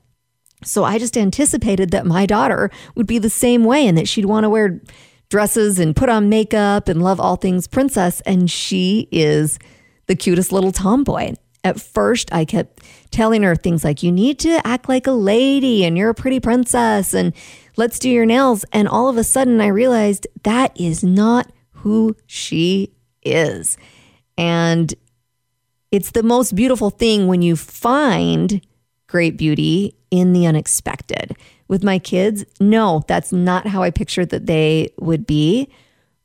So 0.64 0.84
I 0.84 0.98
just 0.98 1.18
anticipated 1.18 1.90
that 1.90 2.06
my 2.06 2.24
daughter 2.24 2.70
would 2.94 3.06
be 3.06 3.18
the 3.18 3.30
same 3.30 3.64
way 3.64 3.86
and 3.86 3.96
that 3.98 4.08
she'd 4.08 4.24
want 4.24 4.44
to 4.44 4.50
wear 4.50 4.80
dresses 5.28 5.78
and 5.78 5.94
put 5.94 6.08
on 6.08 6.30
makeup 6.30 6.88
and 6.88 7.02
love 7.02 7.20
all 7.20 7.36
things 7.36 7.66
princess. 7.66 8.22
And 8.22 8.50
she 8.50 9.06
is 9.12 9.58
the 10.06 10.16
cutest 10.16 10.50
little 10.50 10.72
tomboy. 10.72 11.34
At 11.62 11.78
first, 11.78 12.32
I 12.32 12.46
kept 12.46 12.82
telling 13.10 13.42
her 13.42 13.54
things 13.54 13.84
like, 13.84 14.02
you 14.02 14.10
need 14.10 14.38
to 14.40 14.66
act 14.66 14.88
like 14.88 15.06
a 15.06 15.12
lady 15.12 15.84
and 15.84 15.96
you're 15.96 16.08
a 16.08 16.14
pretty 16.14 16.40
princess 16.40 17.12
and 17.12 17.34
let's 17.80 17.98
do 17.98 18.10
your 18.10 18.26
nails. 18.26 18.64
And 18.72 18.86
all 18.86 19.08
of 19.08 19.16
a 19.16 19.24
sudden, 19.24 19.60
I 19.60 19.68
realized 19.68 20.26
that 20.42 20.78
is 20.78 21.02
not 21.02 21.50
who 21.70 22.14
she 22.26 22.92
is. 23.22 23.78
And 24.36 24.94
it's 25.90 26.10
the 26.10 26.22
most 26.22 26.54
beautiful 26.54 26.90
thing 26.90 27.26
when 27.26 27.40
you 27.40 27.56
find 27.56 28.60
great 29.06 29.38
beauty 29.38 29.96
in 30.10 30.34
the 30.34 30.46
unexpected. 30.46 31.34
With 31.68 31.82
my 31.82 31.98
kids, 31.98 32.44
no, 32.60 33.02
that's 33.08 33.32
not 33.32 33.66
how 33.66 33.82
I 33.82 33.90
pictured 33.90 34.28
that 34.28 34.44
they 34.44 34.90
would 34.98 35.26
be. 35.26 35.70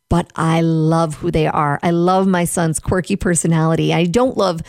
But 0.09 0.31
I 0.35 0.59
love 0.59 1.15
who 1.15 1.31
they 1.31 1.47
are. 1.47 1.79
I 1.81 1.91
love 1.91 2.27
my 2.27 2.43
son's 2.43 2.81
quirky 2.81 3.15
personality. 3.15 3.93
I 3.93 4.05
don't 4.05 4.37
love 4.37 4.61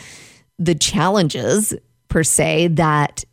the 0.57 0.73
challenges 0.73 1.73
per 2.07 2.23
se 2.23 2.69
that 2.69 3.25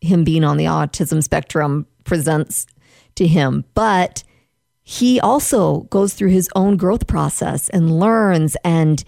him 0.00 0.22
being 0.22 0.44
on 0.44 0.56
the 0.56 0.66
autism 0.66 1.22
spectrum 1.22 1.86
presents 2.04 2.66
to 3.16 3.26
him, 3.26 3.64
but 3.74 4.22
he 4.82 5.20
also 5.20 5.80
goes 5.82 6.14
through 6.14 6.30
his 6.30 6.48
own 6.54 6.76
growth 6.76 7.06
process 7.06 7.68
and 7.68 7.98
learns 7.98 8.56
and 8.64 9.04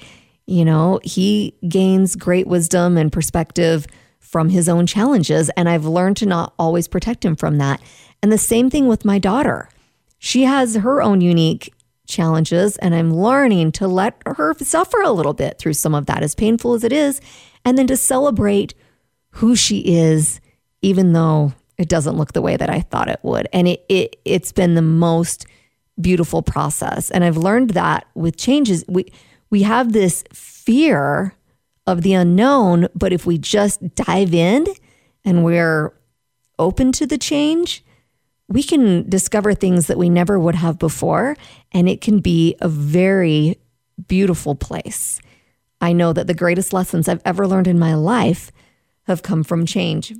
you 0.46 0.64
know, 0.64 1.00
he 1.02 1.54
gains 1.68 2.16
great 2.16 2.46
wisdom 2.46 2.96
and 2.96 3.12
perspective 3.12 3.86
from 4.18 4.50
his 4.50 4.68
own 4.68 4.86
challenges. 4.86 5.48
And 5.50 5.68
I've 5.68 5.86
learned 5.86 6.16
to 6.18 6.26
not 6.26 6.52
always 6.58 6.88
protect 6.88 7.24
him 7.24 7.36
from 7.36 7.58
that. 7.58 7.80
And 8.22 8.32
the 8.32 8.38
same 8.38 8.70
thing 8.70 8.88
with 8.88 9.04
my 9.04 9.18
daughter. 9.18 9.68
She 10.18 10.44
has 10.44 10.76
her 10.76 11.02
own 11.02 11.20
unique 11.20 11.72
challenges, 12.06 12.76
and 12.78 12.94
I'm 12.94 13.12
learning 13.12 13.72
to 13.72 13.88
let 13.88 14.20
her 14.26 14.54
suffer 14.54 15.02
a 15.02 15.12
little 15.12 15.34
bit 15.34 15.58
through 15.58 15.74
some 15.74 15.94
of 15.94 16.06
that, 16.06 16.22
as 16.22 16.34
painful 16.34 16.74
as 16.74 16.84
it 16.84 16.92
is, 16.92 17.20
and 17.64 17.76
then 17.76 17.86
to 17.88 17.96
celebrate 17.96 18.74
who 19.30 19.54
she 19.54 19.80
is, 19.80 20.40
even 20.80 21.12
though 21.12 21.52
it 21.78 21.88
doesn't 21.88 22.16
look 22.16 22.32
the 22.32 22.42
way 22.42 22.56
that 22.56 22.70
I 22.70 22.80
thought 22.80 23.08
it 23.08 23.20
would. 23.22 23.48
And 23.52 23.68
it, 23.68 23.84
it 23.88 24.16
it's 24.24 24.52
been 24.52 24.74
the 24.74 24.82
most 24.82 25.46
beautiful 26.00 26.42
process. 26.42 27.10
And 27.10 27.24
I've 27.24 27.36
learned 27.36 27.70
that 27.70 28.06
with 28.14 28.36
changes, 28.36 28.84
we 28.88 29.06
we 29.50 29.62
have 29.62 29.92
this 29.92 30.24
fear 30.32 31.34
of 31.86 32.02
the 32.02 32.14
unknown, 32.14 32.88
but 32.94 33.12
if 33.12 33.26
we 33.26 33.38
just 33.38 33.94
dive 33.94 34.34
in 34.34 34.66
and 35.24 35.44
we're 35.44 35.94
open 36.58 36.92
to 36.92 37.06
the 37.06 37.18
change, 37.18 37.84
we 38.48 38.62
can 38.62 39.08
discover 39.08 39.54
things 39.54 39.86
that 39.86 39.98
we 39.98 40.08
never 40.08 40.38
would 40.38 40.54
have 40.54 40.78
before. 40.78 41.36
And 41.72 41.88
it 41.88 42.00
can 42.00 42.20
be 42.20 42.56
a 42.60 42.68
very 42.68 43.58
beautiful 44.08 44.54
place. 44.54 45.20
I 45.80 45.92
know 45.92 46.12
that 46.12 46.26
the 46.26 46.34
greatest 46.34 46.72
lessons 46.72 47.08
I've 47.08 47.22
ever 47.24 47.46
learned 47.46 47.68
in 47.68 47.78
my 47.78 47.94
life 47.94 48.50
have 49.06 49.22
come 49.22 49.44
from 49.44 49.66
change. 49.66 50.14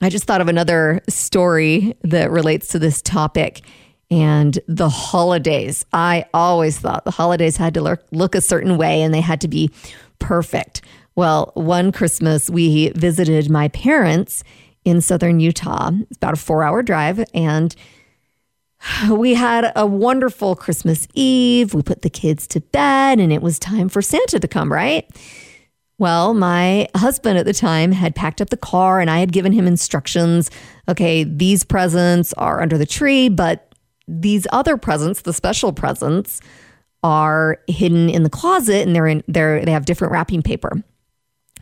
I 0.00 0.10
just 0.10 0.24
thought 0.24 0.40
of 0.40 0.48
another 0.48 1.00
story 1.08 1.96
that 2.02 2.30
relates 2.30 2.68
to 2.68 2.78
this 2.78 3.02
topic 3.02 3.62
and 4.10 4.58
the 4.68 4.88
holidays. 4.88 5.84
I 5.92 6.24
always 6.32 6.78
thought 6.78 7.04
the 7.04 7.10
holidays 7.10 7.56
had 7.56 7.74
to 7.74 7.80
look, 7.80 8.04
look 8.12 8.34
a 8.34 8.40
certain 8.40 8.76
way 8.76 9.02
and 9.02 9.12
they 9.12 9.20
had 9.20 9.40
to 9.42 9.48
be 9.48 9.70
perfect. 10.18 10.82
Well, 11.14 11.50
one 11.54 11.90
Christmas, 11.90 12.48
we 12.48 12.90
visited 12.90 13.50
my 13.50 13.68
parents 13.68 14.44
in 14.84 15.00
southern 15.00 15.40
Utah. 15.40 15.90
It's 16.08 16.16
about 16.16 16.34
a 16.34 16.36
four 16.36 16.62
hour 16.62 16.82
drive. 16.82 17.24
And 17.34 17.74
we 19.10 19.34
had 19.34 19.72
a 19.74 19.84
wonderful 19.84 20.54
Christmas 20.54 21.08
Eve. 21.14 21.74
We 21.74 21.82
put 21.82 22.02
the 22.02 22.10
kids 22.10 22.46
to 22.48 22.60
bed 22.60 23.18
and 23.18 23.32
it 23.32 23.42
was 23.42 23.58
time 23.58 23.88
for 23.88 24.00
Santa 24.00 24.38
to 24.38 24.48
come, 24.48 24.72
right? 24.72 25.08
Well, 25.98 26.32
my 26.32 26.88
husband 26.96 27.38
at 27.38 27.44
the 27.44 27.52
time 27.52 27.90
had 27.90 28.14
packed 28.14 28.40
up 28.40 28.50
the 28.50 28.56
car 28.56 29.00
and 29.00 29.10
I 29.10 29.18
had 29.18 29.32
given 29.32 29.52
him 29.52 29.66
instructions. 29.66 30.50
Okay, 30.88 31.24
these 31.24 31.64
presents 31.64 32.32
are 32.34 32.62
under 32.62 32.78
the 32.78 32.86
tree, 32.86 33.28
but 33.28 33.74
these 34.06 34.46
other 34.52 34.76
presents, 34.76 35.22
the 35.22 35.32
special 35.32 35.72
presents, 35.72 36.40
are 37.02 37.58
hidden 37.66 38.08
in 38.08 38.22
the 38.22 38.30
closet 38.30 38.86
and 38.86 38.94
they're 38.94 39.06
in 39.06 39.22
they're 39.28 39.64
they 39.64 39.70
have 39.70 39.84
different 39.86 40.12
wrapping 40.12 40.42
paper. 40.42 40.82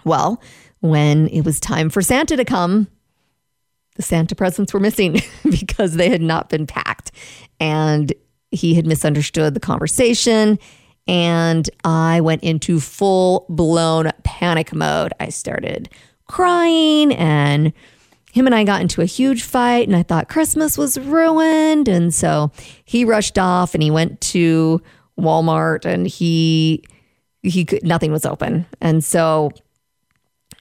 Well, 0.05 0.40
when 0.81 1.28
it 1.28 1.45
was 1.45 1.59
time 1.59 1.90
for 1.90 2.02
Santa 2.02 2.37
to 2.37 2.45
come, 2.45 2.88
the 3.97 4.02
Santa 4.02 4.35
presents 4.35 4.73
were 4.73 4.81
missing 4.81 5.21
because 5.50 5.95
they 5.95 6.09
had 6.09 6.23
not 6.23 6.49
been 6.49 6.66
packed. 6.66 7.11
And 7.59 8.12
he 8.50 8.75
had 8.75 8.87
misunderstood 8.87 9.55
the 9.55 9.61
conversation. 9.61 10.59
And 11.07 11.69
I 11.85 12.21
went 12.21 12.43
into 12.43 12.81
full 12.81 13.47
blown 13.49 14.11
panic 14.25 14.75
mode. 14.75 15.13
I 15.21 15.29
started 15.29 15.89
crying, 16.27 17.13
and 17.15 17.73
him 18.33 18.47
and 18.47 18.55
I 18.55 18.65
got 18.65 18.81
into 18.81 19.01
a 19.01 19.07
huge 19.07 19.43
fight. 19.43 19.87
And 19.87 19.97
I 19.97 20.03
thought 20.03 20.29
Christmas 20.29 20.77
was 20.77 20.99
ruined. 20.99 21.89
And 21.89 22.13
so 22.13 22.51
he 22.85 23.05
rushed 23.05 23.39
off 23.39 23.75
and 23.75 23.83
he 23.83 23.91
went 23.91 24.21
to 24.23 24.83
Walmart 25.19 25.85
and 25.85 26.07
he, 26.07 26.85
he 27.43 27.65
could, 27.65 27.83
nothing 27.85 28.13
was 28.13 28.27
open. 28.27 28.67
And 28.81 29.03
so 29.03 29.53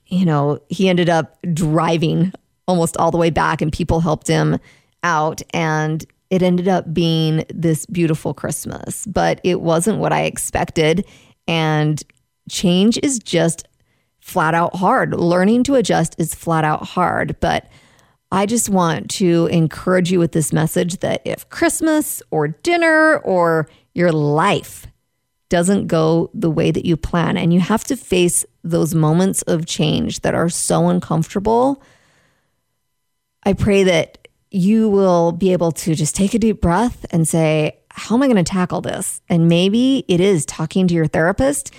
you 0.08 0.26
know, 0.26 0.60
he 0.70 0.90
ended 0.90 1.10
up 1.10 1.38
driving 1.54 2.32
almost 2.68 2.98
all 2.98 3.12
the 3.12 3.18
way 3.18 3.30
back 3.30 3.62
and 3.62 3.72
people 3.72 4.00
helped 4.00 4.28
him 4.28 4.60
out. 5.04 5.42
And 5.54 6.06
it 6.30 6.42
ended 6.42 6.68
up 6.68 6.94
being 6.94 7.46
this 7.54 7.86
beautiful 7.86 8.34
Christmas, 8.34 9.06
but 9.06 9.40
it 9.44 9.62
wasn't 9.62 10.00
what 10.00 10.12
I 10.12 10.24
expected. 10.24 11.06
And 11.48 12.02
change 12.50 12.98
is 13.04 13.20
just 13.20 13.68
flat 14.20 14.56
out 14.56 14.76
hard. 14.76 15.14
Learning 15.14 15.64
to 15.64 15.76
adjust 15.76 16.16
is 16.18 16.34
flat 16.34 16.64
out 16.64 16.84
hard. 16.84 17.40
But 17.40 17.70
I 18.32 18.46
just 18.46 18.70
want 18.70 19.10
to 19.12 19.48
encourage 19.48 20.12
you 20.12 20.20
with 20.20 20.32
this 20.32 20.52
message 20.52 20.98
that 21.00 21.22
if 21.26 21.48
Christmas 21.50 22.24
or 22.32 22.48
dinner 22.48 23.18
or 23.20 23.70
your 23.94 24.12
life 24.12 24.88
doesn't 25.50 25.88
go 25.88 26.32
the 26.34 26.50
way 26.50 26.72
that 26.72 26.86
you 26.86 26.98
plan 26.98 27.38
and 27.38 27.54
you 27.54 27.60
have 27.60 27.84
to 27.86 27.96
face 27.96 28.44
those 28.64 28.96
moments 28.96 29.44
of 29.44 29.68
change 29.68 30.22
that 30.22 30.34
are 30.34 30.50
so 30.50 30.90
uncomfortable, 30.90 31.84
I 33.44 33.54
pray 33.54 33.84
that 33.84 34.25
you 34.56 34.88
will 34.88 35.34
be 35.34 35.52
able 35.52 35.74
to 35.74 35.94
just 35.94 36.16
take 36.16 36.34
a 36.34 36.40
deep 36.40 36.62
breath 36.62 37.06
and 37.12 37.28
say, 37.28 37.78
How 37.92 38.16
am 38.16 38.24
I 38.24 38.28
going 38.28 38.38
to 38.38 38.44
tackle 38.44 38.80
this? 38.80 39.22
And 39.28 39.50
maybe 39.50 40.06
it 40.08 40.22
is 40.22 40.46
talking 40.46 40.88
to 40.88 40.94
your 40.94 41.08
therapist. 41.08 41.74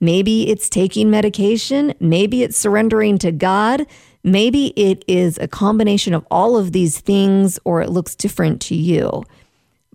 Maybe 0.00 0.50
it's 0.50 0.68
taking 0.68 1.10
medication. 1.10 1.94
Maybe 1.98 2.42
it's 2.42 2.58
surrendering 2.58 3.16
to 3.18 3.32
God. 3.32 3.86
Maybe 4.22 4.68
it 4.76 5.02
is 5.08 5.38
a 5.38 5.48
combination 5.48 6.12
of 6.12 6.26
all 6.30 6.58
of 6.58 6.72
these 6.72 7.00
things, 7.00 7.58
or 7.64 7.80
it 7.80 7.88
looks 7.88 8.14
different 8.14 8.60
to 8.62 8.74
you. 8.74 9.24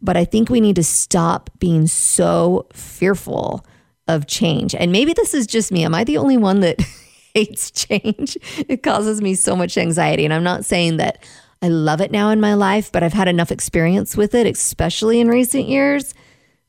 But 0.02 0.18
I 0.18 0.26
think 0.26 0.50
we 0.50 0.62
need 0.62 0.78
to 0.78 0.84
stop 0.84 1.52
being 1.60 1.86
so 1.86 2.68
fearful 2.74 3.66
of 4.08 4.26
change. 4.26 4.74
And 4.74 4.92
maybe 4.92 5.14
this 5.14 5.36
is 5.36 5.46
just 5.46 5.72
me. 5.72 5.84
Am 5.84 5.94
I 5.94 6.04
the 6.04 6.18
only 6.18 6.38
one 6.38 6.62
that 6.62 6.82
hates 7.36 7.70
change? 7.70 8.36
It 8.68 8.82
causes 8.82 9.22
me 9.22 9.36
so 9.36 9.56
much 9.56 9.78
anxiety. 9.78 10.26
And 10.26 10.34
I'm 10.34 10.44
not 10.44 10.66
saying 10.66 10.98
that 10.98 11.24
I 11.62 11.70
love 11.70 12.02
it 12.02 12.12
now 12.12 12.30
in 12.30 12.40
my 12.40 12.54
life, 12.54 12.92
but 12.92 13.04
I've 13.04 13.14
had 13.14 13.28
enough 13.28 13.52
experience 13.52 14.16
with 14.16 14.36
it, 14.36 14.46
especially 14.46 15.20
in 15.20 15.28
recent 15.28 15.68
years, 15.68 16.14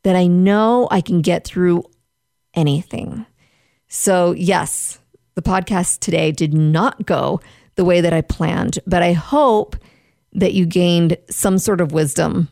that 0.03 0.17
I 0.17 0.27
know 0.27 0.89
I 0.91 1.01
can 1.01 1.21
get 1.21 1.45
through 1.45 1.85
anything. 2.55 3.27
So, 3.89 4.33
yes, 4.33 4.99
the 5.35 5.43
podcast 5.43 6.01
today 6.01 6.33
did 6.33 6.55
not 6.55 7.07
go 7.07 7.41
the 7.75 7.85
way 7.85 8.01
that 8.01 8.13
I 8.13 8.23
planned, 8.23 8.79
but 8.87 9.03
I 9.03 9.13
hope 9.13 9.77
that 10.33 10.55
you 10.55 10.67
gained 10.67 11.17
some 11.31 11.59
sort 11.59 11.81
of 11.81 11.93
wisdom 11.93 12.49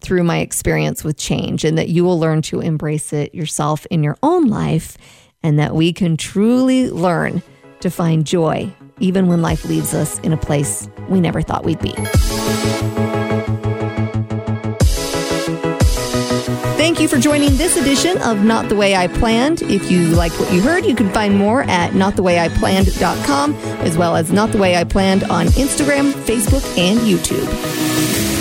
through 0.00 0.24
my 0.24 0.38
experience 0.38 1.02
with 1.02 1.16
change 1.16 1.64
and 1.64 1.78
that 1.78 1.88
you 1.88 2.04
will 2.04 2.18
learn 2.18 2.42
to 2.42 2.60
embrace 2.60 3.12
it 3.12 3.34
yourself 3.34 3.86
in 3.86 4.02
your 4.02 4.16
own 4.22 4.46
life 4.46 4.96
and 5.42 5.58
that 5.58 5.74
we 5.74 5.92
can 5.92 6.16
truly 6.16 6.90
learn 6.90 7.42
to 7.80 7.90
find 7.90 8.26
joy 8.26 8.72
even 9.00 9.26
when 9.26 9.42
life 9.42 9.64
leaves 9.64 9.94
us 9.94 10.18
in 10.20 10.32
a 10.32 10.36
place 10.36 10.88
we 11.08 11.20
never 11.20 11.42
thought 11.42 11.64
we'd 11.64 11.80
be. 11.80 11.94
Thank 16.76 17.00
you 17.00 17.08
for 17.08 17.18
joining 17.18 17.56
this 17.56 17.76
edition 17.76 18.16
of 18.22 18.44
Not 18.44 18.68
the 18.68 18.76
Way 18.76 18.94
I 18.94 19.08
Planned. 19.08 19.62
If 19.62 19.90
you 19.90 20.06
liked 20.08 20.38
what 20.38 20.52
you 20.52 20.60
heard, 20.60 20.86
you 20.86 20.94
can 20.94 21.10
find 21.12 21.36
more 21.36 21.62
at 21.64 21.90
notthewayiplanned.com 21.92 23.54
as 23.54 23.98
well 23.98 24.16
as 24.16 24.32
Not 24.32 24.52
the 24.52 24.58
Way 24.58 24.76
I 24.76 24.84
Planned 24.84 25.24
on 25.24 25.46
Instagram, 25.46 26.12
Facebook, 26.12 26.64
and 26.78 27.00
YouTube. 27.00 28.35